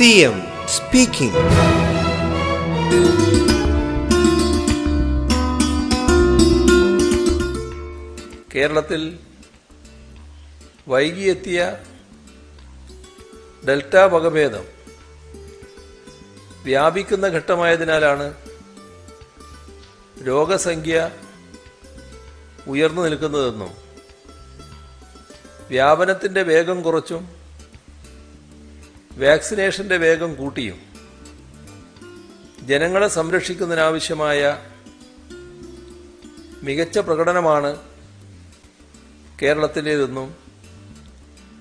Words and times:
CM 0.00 0.36
speaking 0.66 1.40
കേരളത്തിൽ 8.52 9.02
വൈകിയെത്തിയ 10.88 11.58
delta 13.64 13.96
വകഭേദം 14.14 14.64
വ്യാപിക്കുന്ന 16.64 17.26
ഘട്ടമായതിനാലാണ് 17.28 18.26
രോഗസംഖ്യ 20.28 20.96
ഉയർന്നു 22.66 23.02
നിൽക്കുന്നതെന്നും 23.02 23.72
വ്യാപനത്തിന്റെ 25.70 26.44
വേഗം 26.44 26.80
കുറച്ചും 26.82 27.22
വാക്സിനേഷന്റെ 29.16 29.96
വേഗം 29.96 30.34
കൂട്ടിയും. 30.34 30.78
ജനങ്ങളെ 32.62 33.08
സംരക്ഷിക്കുന്നതിനാവശ്യമായ 33.08 34.58
മികച്ച 36.62 36.98
പ്രകടനമാണ് 36.98 37.80
കേരളത്തിലേതെന്നും 39.42 40.36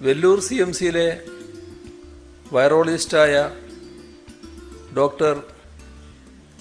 വെല്ലൂർ 0.00 0.40
സി 0.40 0.54
എം 0.54 0.72
സിയിലെ 0.72 1.22
വൈറോളജിസ്റ്റായ 2.52 3.50
ഡോക്ടർ 4.96 5.42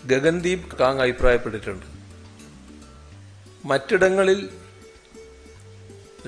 ഗഗൻദീപ് 0.05 0.77
കാങ് 0.77 0.99
അഭിപ്രായപ്പെട്ടിട്ടുണ്ട്. 0.99 1.85
മറ്റിടങ്ങളിൽ 3.65 4.49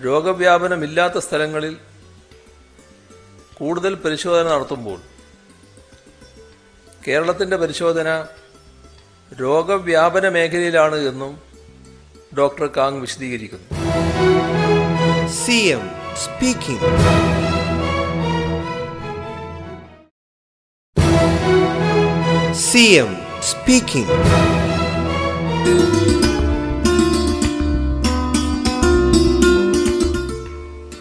രോഗവ്യാപനമില്ലാത്ത 0.06 1.18
സ്ഥലങ്ങളിൽ 1.18 1.78
കൂടുതൽ 3.60 3.96
പരിശോധന 3.96 4.54
നടത്തുമ്പോൾ 4.54 5.00
കേരളത്തിന്റെ 7.08 7.56
പരിശോധന 7.56 8.26
രോഗവ്യാപന 9.42 10.30
മേഖലയിലാണ് 10.30 10.96
എന്നും 10.96 11.42
ഡോക്ടർ 12.38 12.70
കാങ് 12.78 13.02
വിശദീകരിക്കുന്നു. 13.02 13.68
C 15.46 15.52
M 15.52 15.92
speaking. 16.18 16.88
C 22.54 22.78
M 22.78 23.18
speaking. 23.42 24.16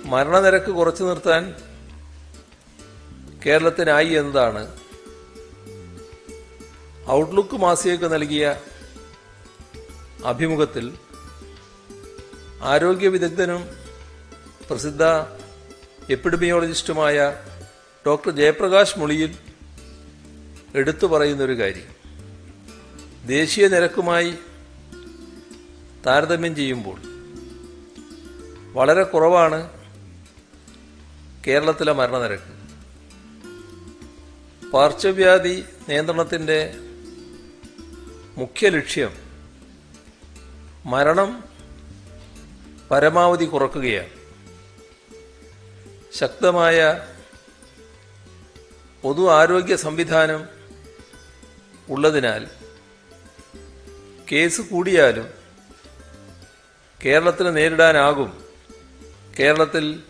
മരണനിരക്ക് 0.07 0.71
കുറച്ചു 0.71 1.05
നിർത്താൻ 1.05 1.55
കേരളത്തിനായി 3.47 4.09
എന്നതാണ് 4.09 4.77
ഔട്ട്ലുക്ക് 7.11 7.57
മാസികയ്ക്ക് 7.57 8.15
നൽകിയ 8.15 8.61
അഭിമുഖത്തിൽ 10.25 10.95
ആരോഗ്യ 12.63 13.09
വിദഗ്ധനും 13.09 13.69
പ്രസിദ്ധ 14.71 15.05
എപ്പിഡമിയോളജിസ്റ്റുമായ 16.11 17.45
ഡോക്ടർ 18.07 18.31
ജയപ്രകാശ് 18.31 18.99
മുളിയിൽ 18.99 19.37
എടുത്തു 20.75 21.07
പറയുന്നൊരു 21.07 21.59
കാര്യം. 21.59 21.89
ദേശീയ 23.27 23.69
നിരക്കുമായി 23.69 24.35
താരതമ്യം 26.07 26.57
ചെയ്യുമ്പോൾ 26.57 26.99
വളരെ 28.73 29.03
കുറവാണ് 29.03 29.71
കേരളത്തിലെ 31.47 31.93
മരണനിരക്ക്. 31.93 32.58
പാർശ്വവ്യാധി 34.73 35.65
നിയന്ത്രണത്തിന്റെ 35.89 36.75
മുഖ്യ 38.37 38.69
ലക്ഷ്യം 38.69 39.17
മരണം 40.87 41.45
പരമാവധി 42.91 43.45
കുറക്കുകയാണ്. 43.45 44.11
ശക്തമായ 46.13 47.07
പൊതു 49.03 49.31
ആരോഗ്യ 49.31 49.77
സംവിധാനം 49.77 50.49
ഉള്ളതിനാൽ 51.89 52.47
കേസ് 54.33 54.61
കൂടിയാലും 54.61 55.29
കേരളത്തിന് 57.05 57.57
നേരിടാനാകും. 57.57 58.45
കേരളത്തിൽ 59.39 60.03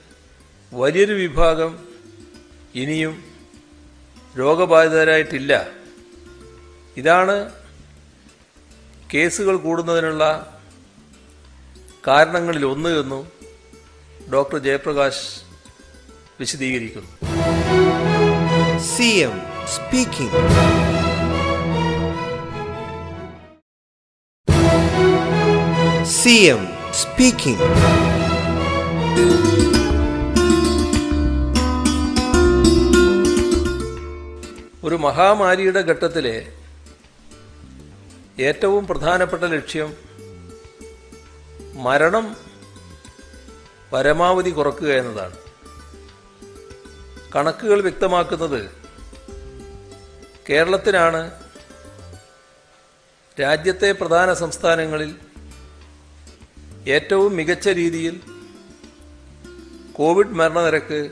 വലിയൊരു 0.73 1.13
വിഭാഗം 1.13 1.89
ഇനിയും 2.75 3.28
രോഗബാധിതരായിട്ടില്ല. 4.39 5.67
ഇതാണ് 6.97 7.53
കേസുകൾ 9.15 9.57
കൂടുന്നതിനുള്ള 9.57 10.25
കാരണങ്ങളിൽ 12.07 12.67
ഒന്ന് 12.67 13.01
എന്നും 13.01 13.29
ഡോക്ടർ 14.33 14.59
ജയപ്രകാശ് 14.59 15.41
വിശദീകരിക്കുന്നു. 16.41 17.09
CM 18.97 19.35
speaking. 19.69 20.35
CM 26.19 26.63
speaking. 27.03 27.61
ഒരു 34.89 34.95
മഹാമാരിയുടെ 34.95 35.81
ഘട്ടത്തിലെ 35.81 36.53
ഏറ്റവും 38.41 38.87
പ്രധാനപ്പെട്ട 38.87 39.43
ലക്ഷ്യം 39.43 39.97
മരണം 41.75 42.37
പരമാവധി 43.93 44.51
കുറക്കുക 44.51 44.89
എന്നതാണ്. 44.89 45.37
കണക്കുകൾ 47.37 47.81
വ്യക്തമാക്കുന്നത് 47.81 48.71
കേരളത്തിനാണ്. 50.51 51.31
രാജ്യത്തെ 53.41 53.93
പ്രധാന 53.93 54.35
സംസ്ഥാനങ്ങളിൽ 54.35 55.15
ഏറ്റവും 56.89 57.37
മികച്ച 57.37 57.69
രീതിയിൽ 57.69 58.21
കോവിഡ് 59.93 60.37
മരണനിരക്ക് 60.41 61.11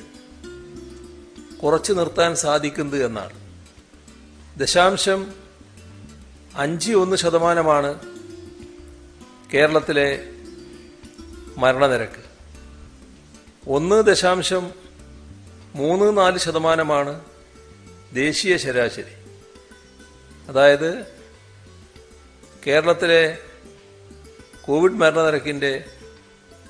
കുറച്ചു 1.62 1.92
നിർത്താൻ 1.92 2.36
സാധിക്കുന്നത് 2.36 3.04
എന്നാണ്. 3.04 3.45
ദശാംശം 4.56 5.34
അഞ്ച് 6.54 6.92
ഒന്ന് 6.92 7.16
ശതമാനമാണ് 7.16 8.00
കേരളത്തിലെ 9.54 10.30
മരണനിരക്ക്. 11.56 12.24
ഒന്ന് 13.68 14.02
ദശാംശം 14.02 14.72
മൂന്ന് 15.74 16.18
നാല് 16.18 16.38
ശതമാനമാണ് 16.38 17.20
ദേശീയ 18.12 18.56
ശരാശരി. 18.56 19.40
അതായത് 20.48 21.06
കേരളത്തിലെ 22.66 23.38
കോവിഡ് 24.62 24.92
മരണനിരക്കിന്റെ 24.92 25.84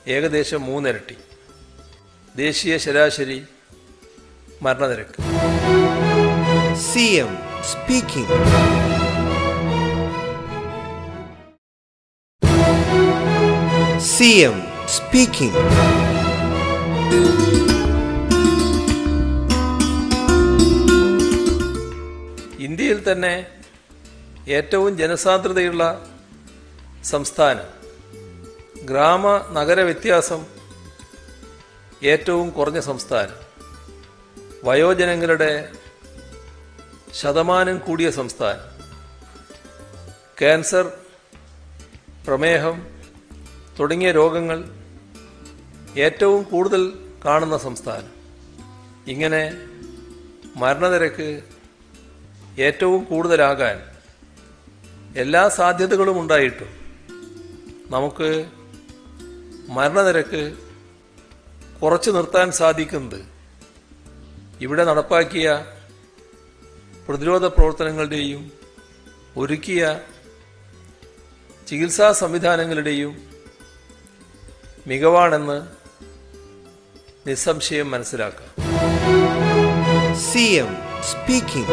ഏകദേശം 0.06 0.62
മൂന്നിരട്ടി. 0.62 1.16
ദേശീയ 2.36 2.78
ശരാശരി 2.78 3.46
മരണനിരക്ക്. 4.62 5.22
CM 6.74 7.45
speaking. 7.66 8.26
CM 14.08 14.56
speaking. 14.88 15.54
ഇന്ത്യയിൽ 22.66 22.98
തന്നെ 23.08 23.34
ഏറ്റവും 24.48 24.92
ജനസാന്ദ്രതയുള്ള 24.98 25.84
സംസ്ഥാനം 27.04 27.66
ഗ്രാമ 28.84 29.24
നഗര 29.52 29.80
വ്യത്യാസം 29.82 30.40
ഏറ്റവും 32.02 32.46
കുറഞ്ഞ 32.50 32.80
സംസ്ഥാനം 32.82 33.38
വയോജനങ്ങളുടെ 34.64 35.50
ശതമാനം 37.12 37.78
കൂടിയ 37.78 38.10
സംസ്ഥാനം. 38.10 38.64
ക്യാൻസർ 40.38 40.92
പ്രമേഹം 42.26 42.86
തുടങ്ങിയ 43.78 44.10
രോഗങ്ങൾ 44.12 44.64
ഏറ്റവും 45.96 46.42
കൂടുതൽ 46.42 46.98
കാണുന്ന 47.24 47.58
സംസ്ഥാനം. 47.58 48.12
ഇങ്ങനെ 49.08 49.42
മരണനിരക്ക് 50.56 51.42
ഏറ്റവും 52.58 53.04
കൂടുതലാകാൻ 53.04 53.90
എല്ലാ 55.16 55.48
സാധ്യതകളും 55.48 56.20
ഉണ്ടായിട്ടും 56.20 56.68
നമുക്ക് 57.90 58.50
മരണനിരക്ക് 59.68 60.56
കുറച്ചു 61.82 62.10
നിർത്താൻ 62.10 62.52
സാധിക്കുന്നത് 62.52 63.20
ഇവിടെ 64.60 64.84
നടപ്പാക്കിയ 64.84 65.75
പ്രതിരോധ 67.06 67.44
പ്രവർത്തനങ്ങളുടെയും 67.46 68.42
ഒരുക്കിയ 69.36 69.82
ചികിത്സാ 71.66 72.08
സംവിധാനങ്ങളുടെയും 72.12 73.12
മികവാണെന്ന് 74.86 75.58
നിസ്സംശയം 77.26 77.88
മനസ്സിലാക്കാം 77.90 78.50
സി 80.28 80.44
എം 80.56 80.72
speaking. 81.06 81.66